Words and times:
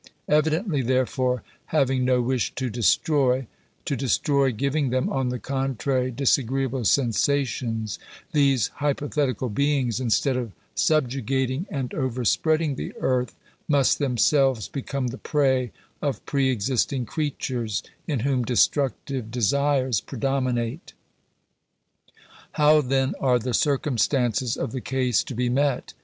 Evidently, 0.27 0.81
therefore, 0.81 1.43
having 1.67 2.03
no 2.03 2.23
wish 2.23 2.55
to 2.55 2.71
destroy— 2.71 3.45
to 3.85 3.95
destroy 3.95 4.51
giving 4.51 4.89
them, 4.89 5.07
on 5.11 5.29
the 5.29 5.37
contrary, 5.37 6.09
disagreeable 6.09 6.83
sensations— 6.83 7.99
these 8.31 8.69
hypothetical 8.77 9.47
beings, 9.47 9.99
instead 9.99 10.35
of 10.35 10.53
subjugating 10.73 11.67
and 11.69 11.93
overspreading 11.93 12.77
the 12.77 12.93
earth, 12.99 13.35
must 13.67 13.99
themselves 13.99 14.67
be 14.67 14.81
come 14.81 15.09
the 15.09 15.19
prey 15.19 15.71
of 16.01 16.25
pre 16.25 16.49
existing 16.49 17.05
creatures, 17.05 17.83
in 18.07 18.21
whom 18.21 18.43
destructive 18.43 19.29
desires 19.29 20.01
predominate. 20.01 20.93
How 22.53 22.81
then 22.81 23.13
are 23.19 23.37
the 23.37 23.53
circumstances 23.53 24.57
of 24.57 24.71
the 24.71 24.81
case 24.81 25.23
to 25.23 25.35
be 25.35 25.47
met 25.47 25.93